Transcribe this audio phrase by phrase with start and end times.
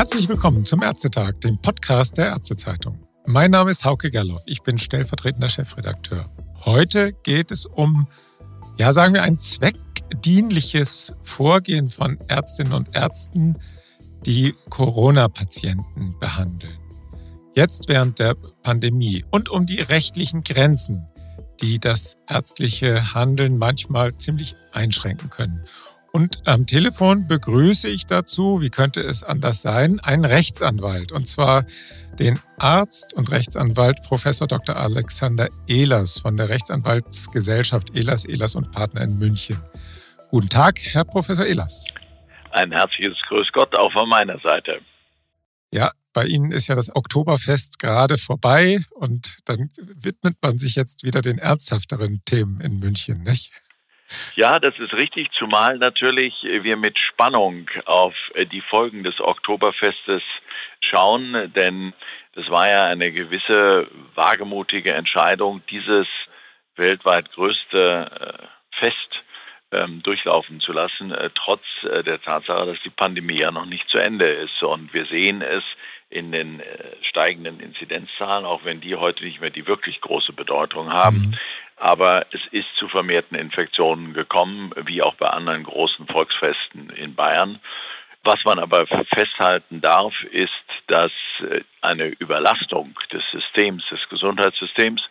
[0.00, 3.06] Herzlich willkommen zum Ärztetag, dem Podcast der Ärztezeitung.
[3.26, 6.24] Mein Name ist Hauke Gerloff, ich bin stellvertretender Chefredakteur.
[6.64, 8.08] Heute geht es um,
[8.78, 13.58] ja, sagen wir, ein zweckdienliches Vorgehen von Ärztinnen und Ärzten,
[14.24, 16.78] die Corona-Patienten behandeln.
[17.54, 21.08] Jetzt während der Pandemie und um die rechtlichen Grenzen,
[21.60, 25.62] die das ärztliche Handeln manchmal ziemlich einschränken können.
[26.12, 31.12] Und am Telefon begrüße ich dazu, wie könnte es anders sein, einen Rechtsanwalt.
[31.12, 31.64] Und zwar
[32.18, 34.76] den Arzt und Rechtsanwalt Professor Dr.
[34.76, 39.62] Alexander Ehlers von der Rechtsanwaltsgesellschaft Ehlers, Ehlers und Partner in München.
[40.30, 41.94] Guten Tag, Herr Professor Ehlers.
[42.50, 44.80] Ein herzliches Grüß Gott auch von meiner Seite.
[45.72, 51.04] Ja, bei Ihnen ist ja das Oktoberfest gerade vorbei und dann widmet man sich jetzt
[51.04, 53.52] wieder den ernsthafteren Themen in München, nicht?
[54.34, 58.14] Ja, das ist richtig, zumal natürlich wir mit Spannung auf
[58.52, 60.22] die Folgen des Oktoberfestes
[60.80, 61.92] schauen, denn
[62.34, 66.08] das war ja eine gewisse wagemutige Entscheidung, dieses
[66.76, 69.22] weltweit größte äh, Fest
[69.72, 73.88] ähm, durchlaufen zu lassen, äh, trotz äh, der Tatsache, dass die Pandemie ja noch nicht
[73.88, 74.62] zu Ende ist.
[74.62, 75.64] Und wir sehen es
[76.08, 76.60] in den
[77.02, 81.18] steigenden Inzidenzzahlen, auch wenn die heute nicht mehr die wirklich große Bedeutung haben.
[81.18, 81.34] Mhm.
[81.76, 87.60] Aber es ist zu vermehrten Infektionen gekommen, wie auch bei anderen großen Volksfesten in Bayern.
[88.22, 95.08] Was man aber festhalten darf, ist, dass äh, eine Überlastung des Systems, des Gesundheitssystems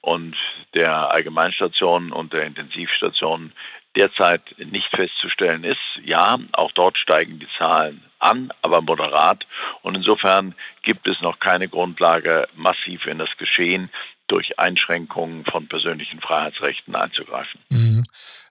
[0.00, 0.36] und
[0.74, 3.52] der Allgemeinstationen und der Intensivstationen
[3.96, 6.00] derzeit nicht festzustellen ist.
[6.04, 9.46] Ja, auch dort steigen die Zahlen an, aber moderat.
[9.82, 13.90] Und insofern gibt es noch keine Grundlage, massiv in das Geschehen
[14.26, 17.60] durch Einschränkungen von persönlichen Freiheitsrechten einzugreifen.
[17.70, 18.02] Mhm.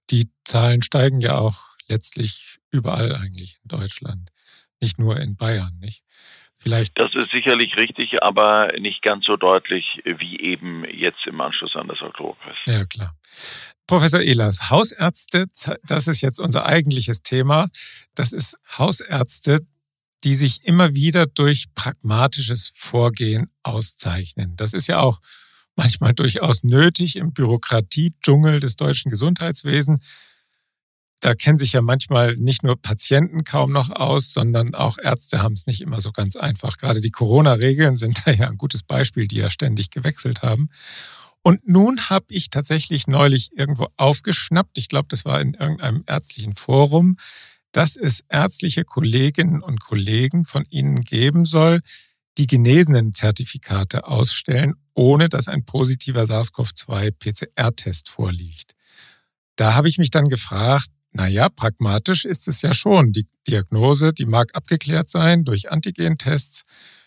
[0.10, 4.30] Die Zahlen steigen ja auch letztlich überall eigentlich in Deutschland,
[4.82, 6.04] nicht nur in Bayern, nicht?
[6.58, 11.76] Vielleicht das ist sicherlich richtig, aber nicht ganz so deutlich wie eben jetzt im Anschluss
[11.76, 12.68] an das Oktoberfest.
[12.68, 13.16] Ja, klar.
[13.88, 15.46] Professor Ehlers, Hausärzte,
[15.84, 17.68] das ist jetzt unser eigentliches Thema.
[18.16, 19.60] Das ist Hausärzte,
[20.24, 24.56] die sich immer wieder durch pragmatisches Vorgehen auszeichnen.
[24.56, 25.20] Das ist ja auch
[25.76, 30.00] manchmal durchaus nötig im Bürokratiedschungel des deutschen Gesundheitswesens.
[31.26, 35.54] Da kennen sich ja manchmal nicht nur Patienten kaum noch aus, sondern auch Ärzte haben
[35.54, 36.78] es nicht immer so ganz einfach.
[36.78, 40.70] Gerade die Corona-Regeln sind da ja ein gutes Beispiel, die ja ständig gewechselt haben.
[41.42, 46.56] Und nun habe ich tatsächlich neulich irgendwo aufgeschnappt, ich glaube, das war in irgendeinem ärztlichen
[46.56, 47.18] Forum,
[47.72, 51.82] dass es ärztliche Kolleginnen und Kollegen von Ihnen geben soll,
[52.38, 58.74] die genesenen Zertifikate ausstellen, ohne dass ein positiver SARS-CoV-2-PCR-Test vorliegt.
[59.56, 63.14] Da habe ich mich dann gefragt, naja, pragmatisch ist es ja schon.
[63.14, 66.64] Die Diagnose, die mag abgeklärt sein durch Antigentests.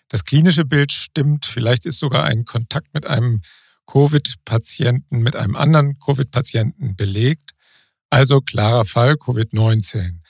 [0.08, 1.44] Das klinische Bild stimmt.
[1.44, 3.42] Vielleicht ist sogar ein Kontakt mit einem
[3.86, 7.50] Covid-Patienten, mit einem anderen Covid-Patienten belegt.
[8.08, 10.20] Also klarer Fall Covid-19.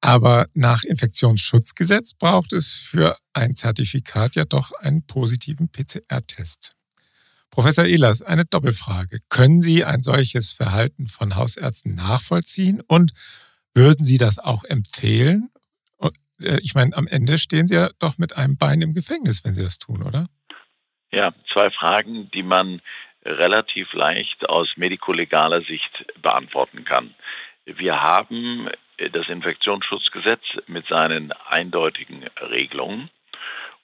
[0.00, 6.74] Aber nach Infektionsschutzgesetz braucht es für ein Zertifikat ja doch einen positiven PCR-Test.
[7.50, 9.20] Professor Ehlers, eine Doppelfrage.
[9.28, 13.12] Können Sie ein solches Verhalten von Hausärzten nachvollziehen und
[13.74, 15.50] würden Sie das auch empfehlen?
[16.42, 19.54] Äh, ich meine, am Ende stehen Sie ja doch mit einem Bein im Gefängnis, wenn
[19.54, 20.26] Sie das tun, oder?
[21.10, 22.80] Ja, zwei Fragen, die man
[23.24, 27.14] relativ leicht aus medikolegaler Sicht beantworten kann.
[27.64, 28.68] Wir haben
[29.12, 33.10] das Infektionsschutzgesetz mit seinen eindeutigen Regelungen.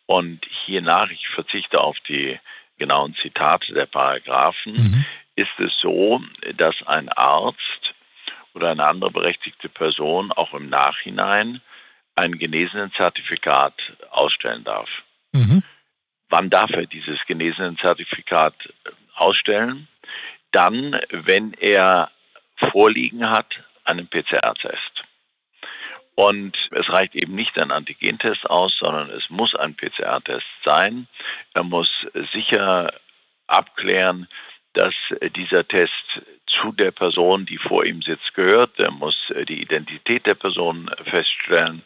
[0.07, 2.39] Und hiernach, ich verzichte auf die
[2.79, 5.05] genauen Zitate der Paragraphen, mhm.
[5.37, 6.21] ist es so,
[6.57, 7.95] dass ein Arzt
[8.55, 11.61] oder eine andere berechtigte Person auch im Nachhinein
[12.15, 13.75] ein genesenen Zertifikat
[14.11, 15.03] ausstellen darf.
[15.33, 15.63] Mhm.
[16.29, 18.55] Wann darf er dieses genesenen Zertifikat
[19.15, 19.89] ausstellen?
[20.53, 22.11] Dann, wenn er
[22.57, 25.05] vorliegen hat einen PCR-Test.
[26.17, 31.09] Und es reicht eben nicht ein Antigentest aus, sondern es muss ein PCR-Test sein.
[31.55, 32.93] Er muss sicher
[33.47, 34.29] abklären,
[34.75, 34.95] dass
[35.37, 38.79] dieser Test zu der Person, die vor ihm sitzt, gehört.
[38.79, 41.83] Er muss die Identität der Person feststellen,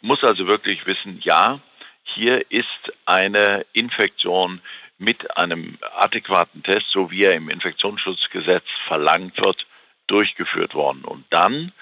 [0.00, 1.60] muss also wirklich wissen, ja,
[2.04, 4.60] hier ist eine Infektion
[4.98, 9.66] mit einem adäquaten Test, so wie er im Infektionsschutzgesetz verlangt wird,
[10.06, 11.04] durchgeführt worden.
[11.04, 11.72] Und dann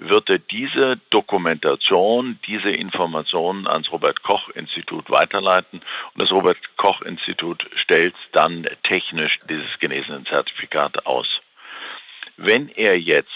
[0.00, 7.02] wird er diese Dokumentation, diese Informationen ans Robert Koch Institut weiterleiten und das Robert Koch
[7.02, 11.40] Institut stellt dann technisch dieses genesenen Zertifikat aus.
[12.36, 13.30] Wenn er jetzt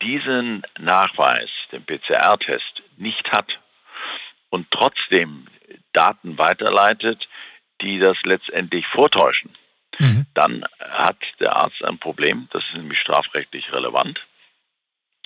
[0.00, 3.58] diesen Nachweis, den PCR-Test, nicht hat
[4.50, 5.46] und trotzdem
[5.92, 7.28] Daten weiterleitet,
[7.80, 9.50] die das letztendlich vortäuschen,
[9.98, 10.26] mhm.
[10.34, 14.24] dann hat der Arzt ein Problem, das ist nämlich strafrechtlich relevant,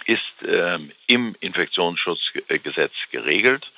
[0.08, 3.70] ist ähm, im Infektionsschutzgesetz geregelt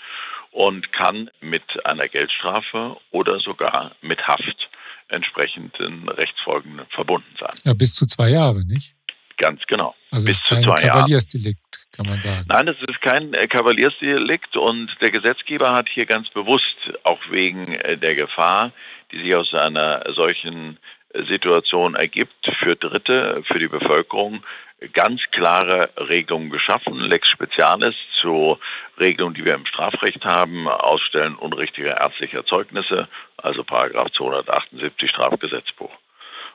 [0.52, 4.70] und kann mit einer Geldstrafe oder sogar mit Haft
[5.08, 7.50] entsprechenden Rechtsfolgen verbunden sein.
[7.64, 8.94] Ja, bis zu zwei Jahre, nicht?
[9.38, 9.94] Ganz genau.
[10.12, 12.44] Also bis ist kein Kavaliersdelikt, kann man sagen.
[12.48, 17.72] Nein, das ist kein äh, Kavaliersdelikt und der Gesetzgeber hat hier ganz bewusst, auch wegen
[17.72, 18.70] äh, der Gefahr,
[19.10, 20.78] die sich aus einer solchen
[21.12, 24.44] äh, Situation ergibt, für Dritte, für die Bevölkerung,
[24.92, 26.98] ganz klare Regelungen geschaffen.
[26.98, 28.58] Lex Specialis zu
[28.98, 35.92] Regelungen, die wir im Strafrecht haben, Ausstellen unrichtiger ärztlicher Zeugnisse, also Paragraph 278 Strafgesetzbuch.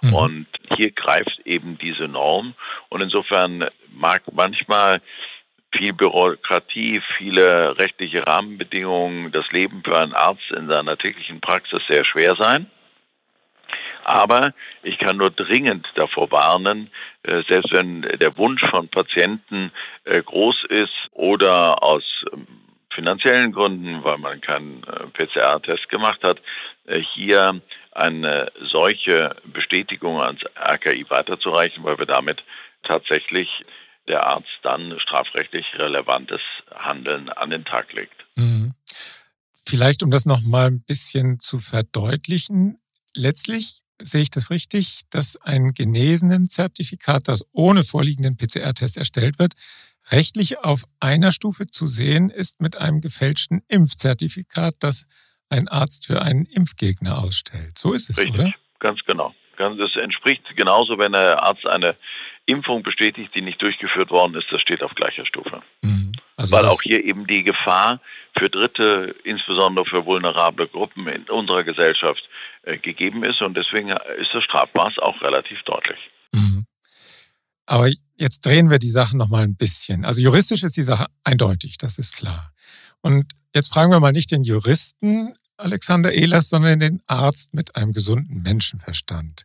[0.02, 0.14] Mhm.
[0.14, 2.54] Und hier greift eben diese Norm.
[2.90, 5.02] Und insofern mag manchmal
[5.72, 12.04] viel Bürokratie, viele rechtliche Rahmenbedingungen, das Leben für einen Arzt in seiner täglichen Praxis sehr
[12.06, 12.70] schwer sein.
[14.04, 14.54] Aber
[14.84, 16.90] ich kann nur dringend davor warnen,
[17.24, 19.72] äh, selbst wenn der Wunsch von Patienten
[20.04, 22.46] äh, groß ist oder aus ähm,
[22.90, 26.42] finanziellen Gründen, weil man keinen äh, PCR-Test gemacht hat,
[27.16, 27.60] hier
[27.94, 32.44] eine solche Bestätigung ans RKI weiterzureichen, weil wir damit
[32.84, 33.66] tatsächlich
[34.08, 36.42] der Arzt dann strafrechtlich relevantes
[36.76, 38.26] Handeln an den Tag legt.
[38.36, 38.74] Mhm.
[39.68, 42.78] Vielleicht, um das noch mal ein bisschen zu verdeutlichen,
[43.16, 49.54] letztlich sehe ich das richtig, dass ein genesenen Zertifikat, das ohne vorliegenden PCR-Test erstellt wird,
[50.12, 55.06] rechtlich auf einer Stufe zu sehen ist mit einem gefälschten Impfzertifikat, das
[55.50, 57.78] ein Arzt für einen Impfgegner ausstellt.
[57.78, 58.54] So ist es, richtig, oder?
[58.80, 59.34] Ganz genau.
[59.58, 61.96] Das entspricht genauso, wenn der Arzt eine
[62.46, 65.62] Impfung bestätigt, die nicht durchgeführt worden ist, das steht auf gleicher Stufe.
[65.82, 66.05] Mhm.
[66.54, 68.00] Also Weil auch hier eben die Gefahr
[68.38, 72.28] für Dritte, insbesondere für vulnerable Gruppen in unserer Gesellschaft
[72.64, 73.42] äh, gegeben ist.
[73.42, 76.00] Und deswegen ist das Strafmaß auch relativ deutlich.
[76.32, 76.66] Mhm.
[77.66, 80.06] Aber jetzt drehen wir die Sache nochmal ein bisschen.
[80.06, 82.52] Also juristisch ist die Sache eindeutig, das ist klar.
[83.02, 87.94] Und jetzt fragen wir mal nicht den Juristen Alexander Ehlers, sondern den Arzt mit einem
[87.94, 89.44] gesunden Menschenverstand.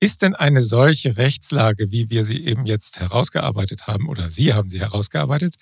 [0.00, 4.68] Ist denn eine solche Rechtslage, wie wir sie eben jetzt herausgearbeitet haben, oder Sie haben
[4.68, 5.56] sie herausgearbeitet,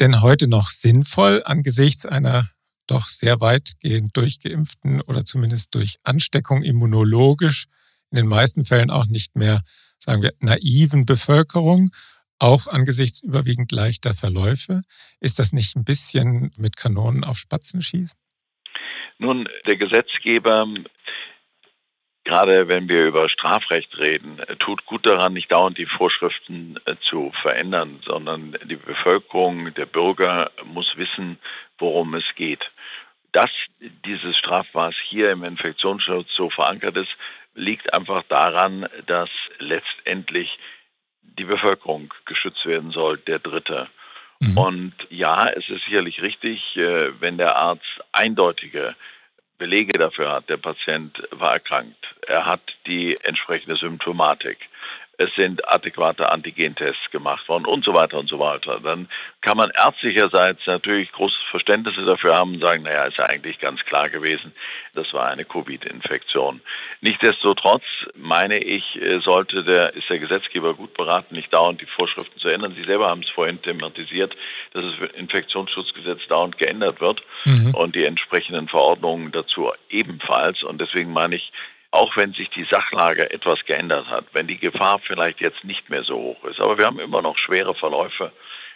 [0.00, 2.48] denn heute noch sinnvoll angesichts einer
[2.86, 7.66] doch sehr weitgehend durchgeimpften oder zumindest durch Ansteckung immunologisch
[8.10, 9.60] in den meisten Fällen auch nicht mehr,
[9.98, 11.90] sagen wir, naiven Bevölkerung,
[12.38, 14.82] auch angesichts überwiegend leichter Verläufe?
[15.20, 18.18] Ist das nicht ein bisschen mit Kanonen auf Spatzen schießen?
[19.18, 20.66] Nun, der Gesetzgeber
[22.28, 26.94] gerade wenn wir über Strafrecht reden, äh, tut gut daran, nicht dauernd die Vorschriften äh,
[27.00, 31.38] zu verändern, sondern die Bevölkerung, der Bürger muss wissen,
[31.78, 32.70] worum es geht.
[33.32, 33.50] Dass
[34.04, 37.16] dieses Strafmaß hier im Infektionsschutz so verankert ist,
[37.54, 40.58] liegt einfach daran, dass letztendlich
[41.22, 43.88] die Bevölkerung geschützt werden soll, der Dritte.
[44.40, 44.58] Mhm.
[44.58, 48.94] Und ja, es ist sicherlich richtig, äh, wenn der Arzt eindeutige
[49.58, 54.68] Belege dafür hat, der Patient war erkrankt, er hat die entsprechende Symptomatik,
[55.18, 58.78] es sind adäquate Antigentests gemacht worden und so weiter und so weiter.
[58.80, 59.08] Dann
[59.40, 63.84] kann man ärztlicherseits natürlich großes Verständnis dafür haben und sagen, naja, ist ja eigentlich ganz
[63.84, 64.52] klar gewesen,
[64.94, 66.60] das war eine Covid-Infektion.
[67.00, 67.82] Nichtsdestotrotz
[68.14, 72.48] meine ich, äh, sollte der, ist der Gesetzgeber gut beraten, nicht dauernd die Vorschriften zu
[72.48, 72.74] ändern.
[72.76, 74.36] Sie selber haben es vorhin thematisiert,
[74.72, 77.74] dass das Infektionsschutzgesetz dauernd geändert wird mhm.
[77.74, 80.62] und die entsprechenden Verordnungen dazu ebenfalls.
[80.62, 81.52] Und deswegen meine ich,
[81.90, 86.04] auch wenn sich die Sachlage etwas geändert hat, wenn die Gefahr vielleicht jetzt nicht mehr
[86.04, 86.60] so hoch ist.
[86.60, 88.32] Aber wir haben immer noch schwere Verläufe.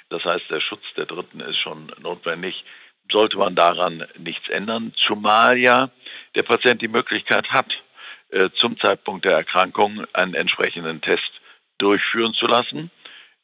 [0.08, 2.64] Das heißt, der Schutz der Dritten ist schon notwendig.
[3.10, 5.90] Sollte man daran nichts ändern, zumal ja
[6.34, 7.82] der Patient die Möglichkeit hat,
[8.30, 11.40] äh, zum Zeitpunkt der Erkrankung einen entsprechenden Test
[11.78, 12.90] durchführen zu lassen.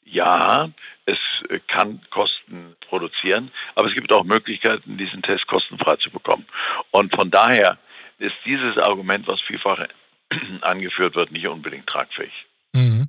[0.05, 0.71] Ja,
[1.05, 1.19] es
[1.67, 6.47] kann Kosten produzieren, aber es gibt auch Möglichkeiten, diesen Test kostenfrei zu bekommen.
[6.91, 7.79] Und von daher
[8.19, 9.87] ist dieses Argument, was vielfach
[10.63, 12.47] angeführt wird, nicht unbedingt tragfähig.
[12.73, 13.09] Mhm.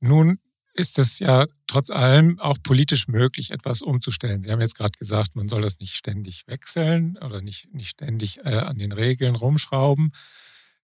[0.00, 0.38] Nun
[0.74, 4.42] ist es ja trotz allem auch politisch möglich, etwas umzustellen.
[4.42, 8.38] Sie haben jetzt gerade gesagt, man soll das nicht ständig wechseln oder nicht, nicht ständig
[8.44, 10.12] äh, an den Regeln rumschrauben.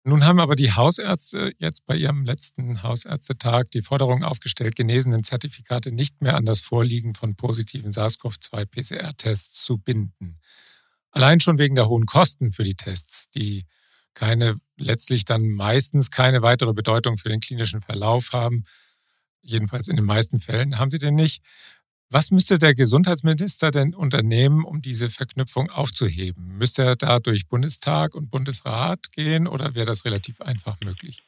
[0.03, 5.91] Nun haben aber die Hausärzte jetzt bei ihrem letzten Hausärztetag die Forderung aufgestellt, genesenen Zertifikate
[5.91, 10.39] nicht mehr an das Vorliegen von positiven SARS-CoV-2-PCR-Tests zu binden.
[11.11, 13.65] Allein schon wegen der hohen Kosten für die Tests, die
[14.13, 18.63] keine, letztlich dann meistens keine weitere Bedeutung für den klinischen Verlauf haben.
[19.41, 21.41] Jedenfalls in den meisten Fällen haben sie den nicht.
[22.11, 26.57] Was müsste der Gesundheitsminister denn unternehmen, um diese Verknüpfung aufzuheben?
[26.57, 31.21] Müsste er da durch Bundestag und Bundesrat gehen oder wäre das relativ einfach möglich?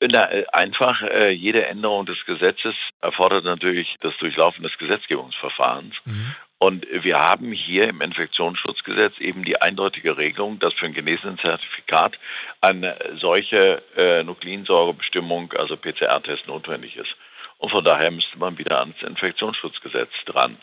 [0.00, 5.96] Na, äh, einfach, äh, jede Änderung des Gesetzes erfordert natürlich das Durchlaufen des Gesetzgebungsverfahrens.
[6.04, 6.34] Mhm.
[6.62, 12.20] Und wir haben hier im Infektionsschutzgesetz eben die eindeutige Regelung, dass für ein Genesenen-Zertifikat
[12.60, 17.16] eine solche äh, Nukleinsäurebestimmung, also PCR-Test, notwendig ist.
[17.58, 20.56] Und von daher müsste man wieder ans Infektionsschutzgesetz dran.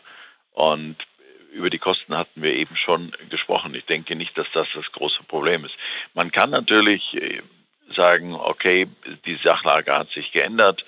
[0.54, 0.96] Und
[1.52, 3.76] über die Kosten hatten wir eben schon gesprochen.
[3.76, 5.76] Ich denke nicht, dass das das große Problem ist.
[6.14, 7.42] Man kann natürlich äh,
[7.94, 8.88] sagen, okay,
[9.26, 10.86] die Sachlage hat sich geändert.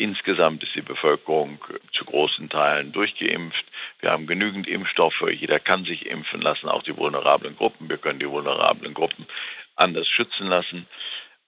[0.00, 3.66] Insgesamt ist die Bevölkerung zu großen Teilen durchgeimpft.
[4.00, 5.22] Wir haben genügend Impfstoffe.
[5.30, 7.90] Jeder kann sich impfen lassen, auch die vulnerablen Gruppen.
[7.90, 9.26] Wir können die vulnerablen Gruppen
[9.76, 10.86] anders schützen lassen.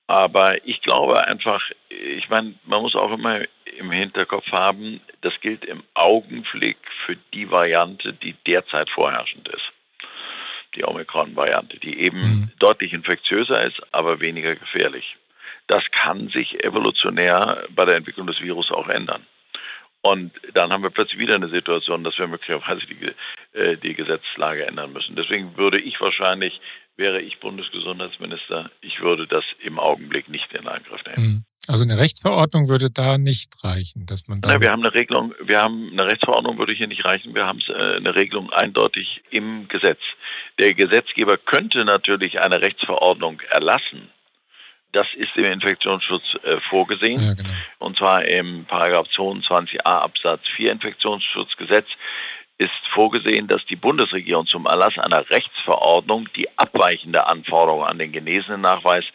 [0.06, 3.40] Aber ich glaube einfach, ich meine, man muss auch immer
[3.78, 9.72] im Hinterkopf haben, das gilt im Augenblick für die Variante, die derzeit vorherrschend ist
[10.74, 12.50] die Omikron-Variante, die eben mhm.
[12.58, 15.16] deutlich infektiöser ist, aber weniger gefährlich.
[15.72, 19.22] Das kann sich evolutionär bei der Entwicklung des Virus auch ändern.
[20.02, 24.66] Und dann haben wir plötzlich wieder eine Situation, dass wir möglicherweise die, äh, die Gesetzlage
[24.66, 25.16] ändern müssen.
[25.16, 26.60] Deswegen würde ich wahrscheinlich,
[26.98, 31.26] wäre ich Bundesgesundheitsminister, ich würde das im Augenblick nicht in Angriff nehmen.
[31.26, 31.44] Mhm.
[31.68, 34.60] Also eine Rechtsverordnung würde da nicht reichen, dass man da.
[34.60, 37.96] wir haben eine Regelung, wir haben eine Rechtsverordnung würde hier nicht reichen, wir haben äh,
[37.96, 40.00] eine Regelung eindeutig im Gesetz.
[40.58, 44.10] Der Gesetzgeber könnte natürlich eine Rechtsverordnung erlassen.
[44.92, 47.20] Das ist im Infektionsschutz äh, vorgesehen.
[47.20, 47.50] Ja, genau.
[47.78, 51.96] Und zwar im Paragraph 22a Absatz 4 Infektionsschutzgesetz
[52.58, 59.06] ist vorgesehen, dass die Bundesregierung zum Erlass einer Rechtsverordnung die abweichende Anforderung an den Genesenen-Nachweis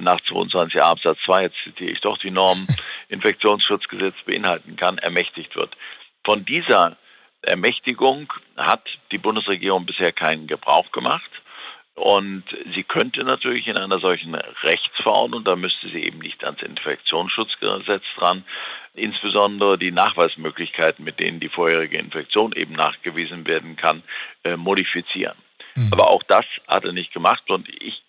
[0.00, 2.66] nach 22 Absatz 2, jetzt zitiere ich doch die Norm,
[3.08, 5.76] Infektionsschutzgesetz beinhalten kann, ermächtigt wird.
[6.24, 6.96] Von dieser
[7.42, 11.30] Ermächtigung hat die Bundesregierung bisher keinen Gebrauch gemacht.
[11.98, 18.04] Und sie könnte natürlich in einer solchen Rechtsverordnung, da müsste sie eben nicht ans Infektionsschutzgesetz
[18.16, 18.44] dran,
[18.94, 24.04] insbesondere die Nachweismöglichkeiten, mit denen die vorherige Infektion eben nachgewiesen werden kann,
[24.44, 25.36] äh, modifizieren.
[25.74, 25.92] Mhm.
[25.92, 28.02] Aber auch das hat er nicht gemacht und ich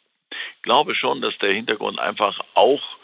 [0.62, 2.99] glaube schon, dass der Hintergrund einfach auch,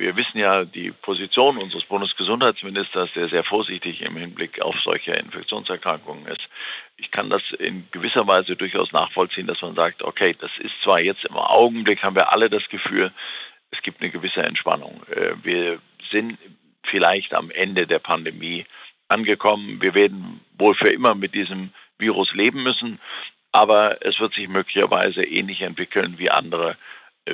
[0.00, 6.26] wir wissen ja die Position unseres Bundesgesundheitsministers, der sehr vorsichtig im Hinblick auf solche Infektionserkrankungen
[6.26, 6.48] ist.
[6.96, 11.00] Ich kann das in gewisser Weise durchaus nachvollziehen, dass man sagt, okay, das ist zwar
[11.00, 13.12] jetzt im Augenblick, haben wir alle das Gefühl,
[13.70, 15.02] es gibt eine gewisse Entspannung.
[15.10, 15.80] Äh, wir
[16.10, 16.38] sind
[16.82, 18.64] vielleicht am Ende der Pandemie
[19.08, 19.82] angekommen.
[19.82, 22.98] Wir werden wohl für immer mit diesem Virus leben müssen.
[23.52, 26.76] Aber es wird sich möglicherweise ähnlich entwickeln wie andere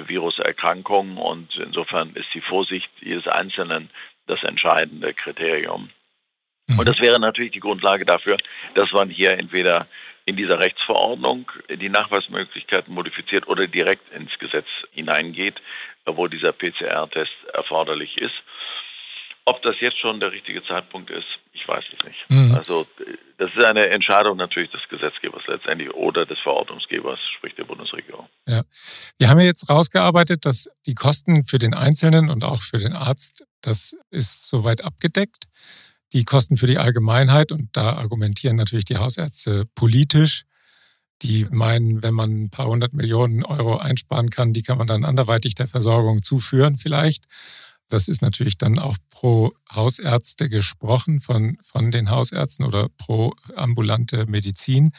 [0.06, 3.90] Viruserkrankungen und insofern ist die Vorsicht jedes Einzelnen
[4.26, 5.90] das entscheidende Kriterium.
[6.68, 6.84] Und mhm.
[6.84, 8.36] das wäre natürlich die Grundlage dafür,
[8.74, 9.86] dass man hier entweder
[10.24, 15.62] in dieser Rechtsverordnung die Nachweismöglichkeiten modifiziert oder direkt ins Gesetz hineingeht,
[16.04, 18.42] wo dieser PCR-Test erforderlich ist.
[19.48, 22.26] Ob das jetzt schon der richtige Zeitpunkt ist, ich weiß es nicht.
[22.28, 22.54] Mhm.
[22.54, 22.86] Also
[23.38, 28.28] das ist eine Entscheidung natürlich des Gesetzgebers letztendlich oder des Verordnungsgebers, sprich der Bundesregierung.
[28.48, 28.62] Ja.
[29.18, 32.94] Wir haben ja jetzt rausgearbeitet, dass die Kosten für den Einzelnen und auch für den
[32.94, 35.44] Arzt, das ist soweit abgedeckt.
[36.12, 40.42] Die Kosten für die Allgemeinheit, und da argumentieren natürlich die Hausärzte politisch,
[41.22, 45.04] die meinen, wenn man ein paar hundert Millionen Euro einsparen kann, die kann man dann
[45.04, 47.24] anderweitig der Versorgung zuführen vielleicht.
[47.88, 54.26] Das ist natürlich dann auch pro Hausärzte gesprochen von, von den Hausärzten oder pro ambulante
[54.26, 54.92] Medizin.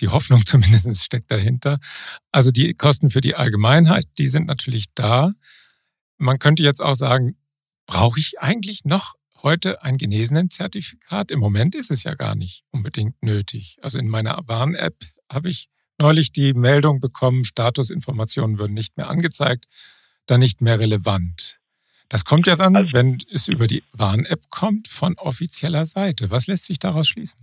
[0.00, 1.78] Die Hoffnung zumindest steckt dahinter.
[2.32, 5.32] Also die Kosten für die Allgemeinheit, die sind natürlich da.
[6.18, 7.36] Man könnte jetzt auch sagen,
[7.86, 11.30] brauche ich eigentlich noch heute ein Genesenen-Zertifikat?
[11.30, 13.78] Im Moment ist es ja gar nicht unbedingt nötig.
[13.82, 14.96] Also in meiner Warn-App
[15.32, 19.66] habe ich neulich die Meldung bekommen, Statusinformationen würden nicht mehr angezeigt,
[20.26, 21.58] dann nicht mehr relevant.
[22.08, 26.30] Das kommt ja dann, also, wenn es über die Warn-App kommt, von offizieller Seite.
[26.30, 27.40] Was lässt sich daraus schließen?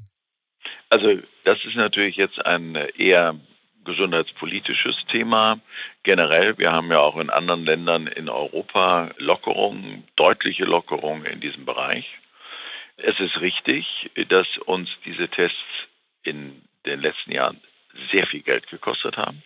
[0.89, 3.35] Also das ist natürlich jetzt ein eher
[3.83, 5.59] gesundheitspolitisches Thema.
[6.03, 11.65] Generell, wir haben ja auch in anderen Ländern in Europa Lockerungen, deutliche Lockerungen in diesem
[11.65, 12.17] Bereich.
[12.97, 15.87] Es ist richtig, dass uns diese Tests
[16.23, 17.61] in den letzten Jahren
[18.11, 19.43] sehr viel Geld gekostet haben,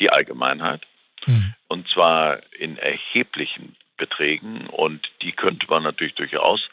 [0.00, 0.86] die Allgemeinheit.
[1.26, 1.54] Mhm.
[1.68, 6.68] Und zwar in erheblichen Beträgen und die könnte man natürlich durchaus,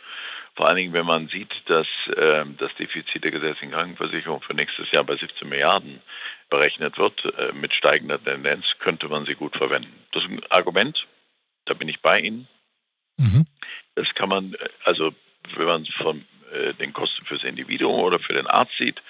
[0.56, 4.90] vor allen Dingen, wenn man sieht, dass äh, das Defizit der gesetzlichen Krankenversicherung für nächstes
[4.92, 6.02] Jahr bei 17 Milliarden
[6.50, 9.92] berechnet wird, äh, mit steigender Tendenz, könnte man sie gut verwenden.
[10.12, 11.06] Das ist ein Argument,
[11.66, 12.48] da bin ich bei Ihnen.
[13.18, 13.46] Mhm.
[13.96, 14.56] Das kann man,
[14.86, 15.14] also
[15.56, 19.02] wenn man von äh, den Kosten fürs Individuum oder für den Arzt sieht,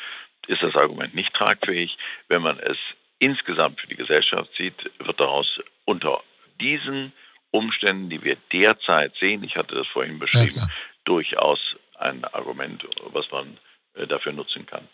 [0.47, 1.97] ist das Argument nicht tragfähig.
[2.27, 2.77] Wenn man es
[3.19, 6.23] insgesamt für die Gesellschaft sieht, wird daraus unter
[6.59, 7.13] diesen
[7.55, 10.67] Umständen, die wir derzeit sehen, ich hatte das vorhin beschrieben, ja,
[11.05, 13.57] durchaus ein Argument, was man
[13.95, 14.87] äh, dafür nutzen kann.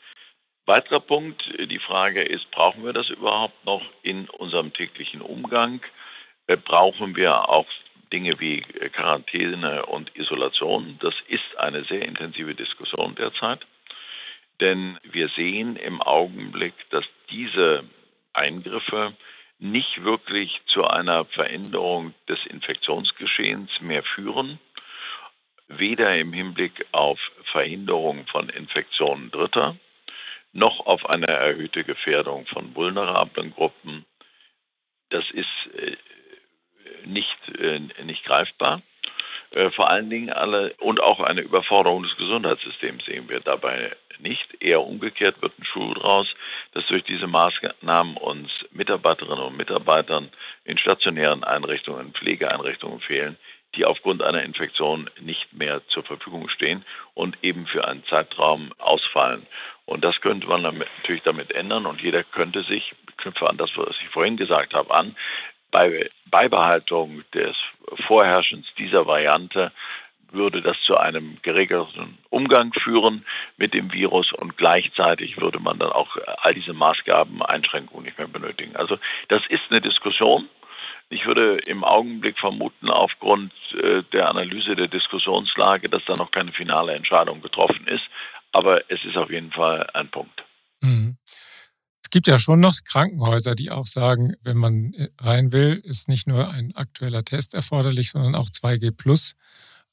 [0.65, 5.81] Weiterer Punkt, die Frage ist, brauchen wir das überhaupt noch in unserem täglichen Umgang?
[6.47, 7.65] Äh, brauchen wir auch
[8.13, 10.97] Dinge wie äh, Quarantäne und Isolation?
[11.01, 13.65] Das ist eine sehr intensive Diskussion derzeit.
[14.59, 17.83] Denn wir sehen im Augenblick, dass diese
[18.33, 19.13] Eingriffe
[19.61, 24.59] nicht wirklich zu einer Veränderung des Infektionsgeschehens mehr führen,
[25.67, 29.77] weder im Hinblick auf Verhinderung von Infektionen Dritter,
[30.51, 34.03] noch auf eine erhöhte Gefährdung von vulnerablen Gruppen.
[35.09, 35.95] Das ist äh,
[37.05, 38.81] nicht, äh, nicht greifbar.
[39.51, 44.61] Äh, vor allen Dingen alle und auch eine Überforderung des Gesundheitssystems sehen wir dabei nicht.
[44.61, 46.35] Eher umgekehrt wird ein Schuh draus,
[46.73, 50.29] dass durch diese Maßnahmen uns Mitarbeiterinnen und Mitarbeitern
[50.63, 53.37] in stationären Einrichtungen, Pflegeeinrichtungen fehlen,
[53.75, 59.47] die aufgrund einer Infektion nicht mehr zur Verfügung stehen und eben für einen Zeitraum ausfallen.
[59.85, 63.75] Und das könnte man natürlich damit ändern und jeder könnte sich, ich knüpfe an das,
[63.77, 65.15] was ich vorhin gesagt habe, an,
[65.71, 67.57] bei Beibehaltung des
[67.95, 69.71] Vorherrschens dieser Variante
[70.31, 73.25] würde das zu einem geregelten Umgang führen
[73.57, 78.27] mit dem Virus und gleichzeitig würde man dann auch all diese Maßgaben, Einschränkungen nicht mehr
[78.27, 78.75] benötigen.
[78.75, 78.97] Also
[79.27, 80.47] das ist eine Diskussion.
[81.09, 83.51] Ich würde im Augenblick vermuten, aufgrund
[83.83, 88.05] äh, der Analyse der Diskussionslage, dass da noch keine finale Entscheidung getroffen ist.
[88.53, 90.43] Aber es ist auf jeden Fall ein Punkt.
[90.81, 91.17] Mhm.
[92.11, 96.09] Es gibt ja schon noch Krankenhäuser, die auch sagen, wenn man äh, rein will, ist
[96.09, 99.35] nicht nur ein aktueller Test erforderlich, sondern auch 2G Plus.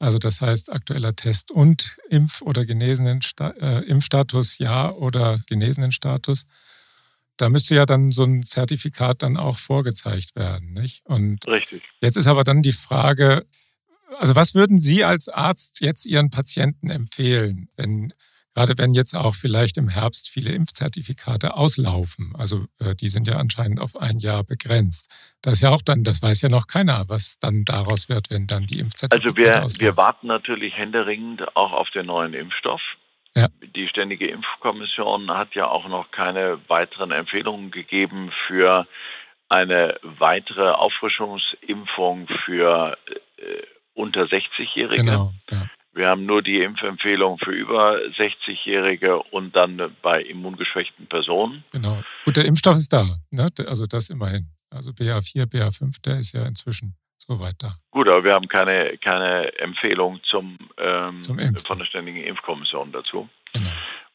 [0.01, 6.47] Also das heißt aktueller Test und Impf- oder genesenen äh, Impfstatus ja oder genesenen Status.
[7.37, 11.07] Da müsste ja dann so ein Zertifikat dann auch vorgezeigt werden, nicht?
[11.07, 11.85] Und Richtig.
[12.01, 13.47] Jetzt ist aber dann die Frage,
[14.17, 18.13] also was würden Sie als Arzt jetzt Ihren Patienten empfehlen, wenn
[18.59, 23.37] gerade wenn jetzt auch vielleicht im Herbst viele Impfzertifikate auslaufen, also äh, die sind ja
[23.37, 25.11] anscheinend auf ein Jahr begrenzt.
[25.43, 28.49] Das ist ja auch dann, das weiß ja noch keiner, was dann daraus wird, wenn
[28.49, 29.81] dann die Impfzertifikate Also wir, auslaufen.
[29.81, 32.97] wir warten natürlich händeringend auch auf den neuen Impfstoff.
[33.37, 33.47] Ja.
[33.77, 38.89] Die Ständige Impfkommission hat ja auch noch keine weiteren Empfehlungen gegeben für
[39.49, 42.99] eine weitere Auffrischungsimpfung für
[43.37, 43.43] äh,
[43.95, 45.05] unter 60-Jährige.
[45.05, 45.69] Genau, ja.
[45.99, 51.65] Wir haben nur die Impfempfehlung für über 60-Jährige und dann bei immungeschwächten Personen.
[51.73, 52.03] Genau.
[52.25, 53.19] Gut, der Impfstoff ist da.
[53.33, 53.49] Ne?
[53.67, 54.47] Also das immerhin.
[54.71, 57.77] Also BA4, BA5, der ist ja inzwischen soweit da.
[57.91, 63.29] Gut, aber wir haben keine, keine Empfehlung zum, ähm, zum von der Ständigen Impfkommission dazu.
[63.53, 63.71] Genau.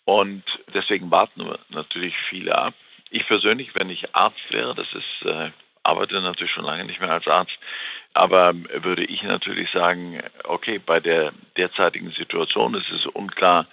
[0.06, 0.44] Und
[0.74, 2.74] deswegen warten natürlich viele ab.
[3.10, 5.52] Ich persönlich, wenn ich Arzt wäre, das ist äh,
[5.84, 7.60] arbeite natürlich schon lange nicht mehr als Arzt,
[8.14, 13.68] aber würde ich natürlich sagen, okay, bei der derzeitigen Situation ist es unklar,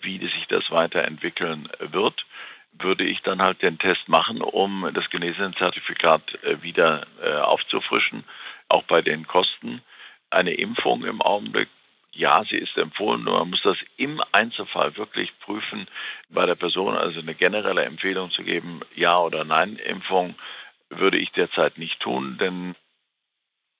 [0.00, 2.26] wie sich das weiterentwickeln wird,
[2.78, 8.24] würde ich dann halt den Test machen, um das Genesenen-Zertifikat äh, wieder äh, aufzufrischen,
[8.68, 9.80] auch bei den Kosten.
[10.30, 11.68] Eine Impfung im Augenblick
[12.16, 15.88] ja, sie ist empfohlen, nur man muss das im Einzelfall wirklich prüfen,
[16.28, 20.34] bei der Person also eine generelle Empfehlung zu geben, ja oder nein, Impfung
[20.90, 22.74] würde ich derzeit nicht tun, denn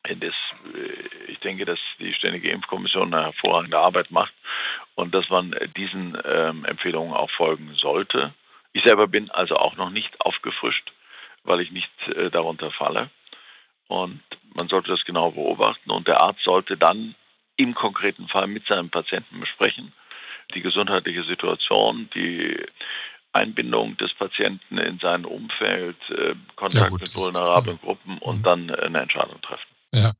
[0.02, 0.34] das,
[0.74, 4.34] äh, ich denke, dass die Ständige Impfkommission eine hervorragende Arbeit macht
[4.94, 8.34] und dass man diesen ähm, Empfehlungen auch folgen sollte.
[8.72, 10.92] Ich selber bin also auch noch nicht aufgefrischt,
[11.44, 13.10] weil ich nicht äh, darunter falle.
[13.88, 14.20] Und
[14.54, 17.14] man sollte das genau beobachten und der Arzt sollte dann
[17.56, 19.92] im konkreten Fall mit seinem Patienten besprechen,
[20.54, 22.56] die gesundheitliche Situation, die
[23.34, 28.42] Einbindung des Patienten in sein Umfeld, äh, Kontakt ja, gut, mit vulnerablen Gruppen und mhm.
[28.42, 29.66] dann äh, eine Entscheidung treffen.
[29.92, 30.10] Ja,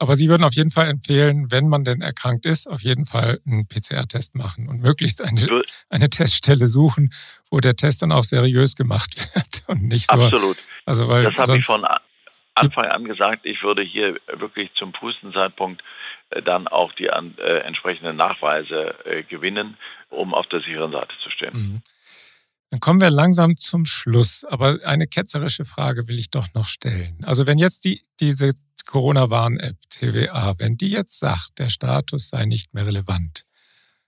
[0.00, 3.40] aber Sie würden auf jeden Fall empfehlen, wenn man denn erkrankt ist, auf jeden Fall
[3.46, 7.14] einen PCR-Test machen und möglichst eine, eine Teststelle suchen,
[7.48, 10.20] wo der Test dann auch seriös gemacht wird und nicht so.
[10.20, 10.56] Absolut.
[10.86, 11.86] Also weil das habe ich von
[12.54, 15.82] Anfang an gesagt, ich würde hier wirklich zum frühesten Zeitpunkt
[16.30, 19.76] äh, dann auch die an, äh, entsprechenden Nachweise äh, gewinnen,
[20.10, 21.52] um auf der sicheren Seite zu stehen.
[21.54, 21.82] Mhm.
[22.72, 24.46] Dann kommen wir langsam zum Schluss.
[24.48, 27.22] Aber eine ketzerische Frage will ich doch noch stellen.
[27.22, 28.52] Also wenn jetzt die, diese
[28.86, 33.42] Corona-Warn-App TWA, wenn die jetzt sagt, der Status sei nicht mehr relevant,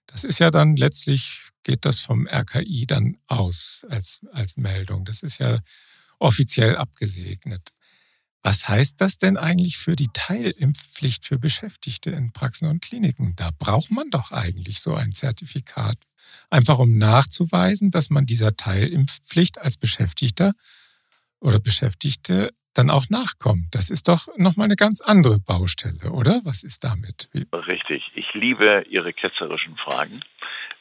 [0.07, 5.05] das ist ja dann letztlich, geht das vom RKI dann aus als, als Meldung.
[5.05, 5.59] Das ist ja
[6.19, 7.69] offiziell abgesegnet.
[8.43, 13.37] Was heißt das denn eigentlich für die Teilimpfpflicht für Beschäftigte in Praxen und Kliniken?
[13.37, 15.99] Da braucht man doch eigentlich so ein Zertifikat.
[16.51, 20.53] Einfach um nachzuweisen, dass man dieser Teilimpfpflicht als Beschäftigter
[21.41, 23.75] oder Beschäftigte dann auch nachkommt.
[23.75, 26.41] Das ist doch nochmal eine ganz andere Baustelle, oder?
[26.45, 27.31] Was ist damit?
[27.53, 28.11] Richtig.
[28.15, 30.21] Ich liebe Ihre ketzerischen Fragen.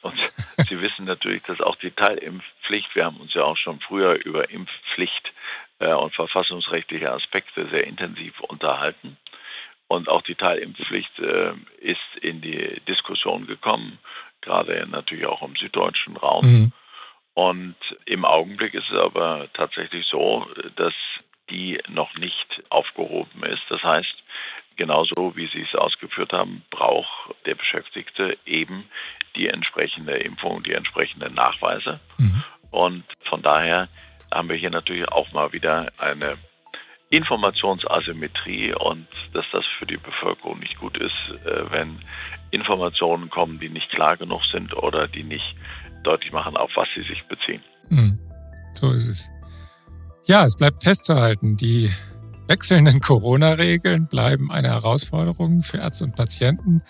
[0.01, 0.17] Und
[0.69, 4.49] Sie wissen natürlich, dass auch die Teilimpfpflicht, wir haben uns ja auch schon früher über
[4.49, 5.33] Impfpflicht
[5.79, 9.17] äh, und verfassungsrechtliche Aspekte sehr intensiv unterhalten.
[9.87, 13.99] Und auch die Teilimpfpflicht äh, ist in die Diskussion gekommen,
[14.43, 16.45] gerade natürlich auch im süddeutschen Raum.
[16.45, 16.71] Mhm.
[17.33, 17.75] Und
[18.05, 20.93] im Augenblick ist es aber tatsächlich so, dass
[21.49, 23.63] die noch nicht aufgehoben ist.
[23.69, 24.15] Das heißt,
[24.75, 28.89] genauso wie Sie es ausgeführt haben, braucht der Beschäftigte eben
[29.35, 31.99] die entsprechende Impfung, die entsprechenden Nachweise.
[32.17, 32.43] Mhm.
[32.71, 33.89] Und von daher
[34.33, 36.37] haben wir hier natürlich auch mal wieder eine
[37.13, 41.13] Informationsasymmetrie und dass das für die Bevölkerung nicht gut ist,
[41.45, 41.99] äh, wenn
[42.49, 45.55] Informationen kommen, die nicht klar genug sind oder die nicht
[46.01, 47.61] deutlich machen, auf was sie sich beziehen.
[47.89, 48.17] Mhm.
[48.73, 49.29] So ist es.
[50.25, 51.91] Ja, es bleibt festzuhalten, die
[52.47, 56.81] wechselnden Corona-Regeln bleiben eine Herausforderung für Ärzte und Patienten.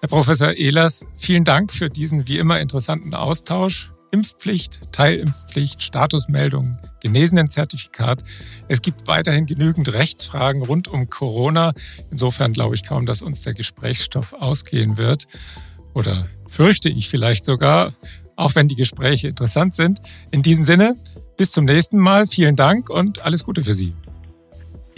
[0.00, 3.93] Herr Professor Ehlers, vielen Dank für diesen wie immer interessanten Austausch.
[4.14, 8.22] Impfpflicht, Teilimpfpflicht, Statusmeldung, Genesenen-Zertifikat.
[8.68, 11.72] Es gibt weiterhin genügend Rechtsfragen rund um Corona.
[12.12, 15.26] Insofern glaube ich kaum, dass uns der Gesprächsstoff ausgehen wird.
[15.94, 17.92] Oder fürchte ich vielleicht sogar,
[18.36, 20.00] auch wenn die Gespräche interessant sind.
[20.30, 20.94] In diesem Sinne,
[21.36, 22.28] bis zum nächsten Mal.
[22.28, 23.94] Vielen Dank und alles Gute für Sie.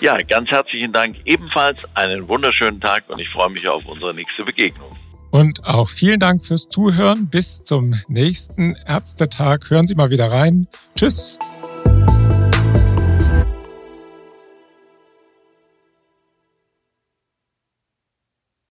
[0.03, 1.17] Ja, ganz herzlichen Dank.
[1.25, 4.95] Ebenfalls einen wunderschönen Tag und ich freue mich auf unsere nächste Begegnung.
[5.31, 7.29] Und auch vielen Dank fürs Zuhören.
[7.29, 9.71] Bis zum nächsten Ärztetag.
[9.71, 10.67] Hören Sie mal wieder rein.
[10.95, 11.39] Tschüss.